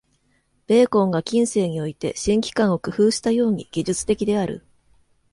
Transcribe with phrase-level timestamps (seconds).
[0.65, 4.65] ベーコンが近世において「新機関」を工夫したように、技術的である。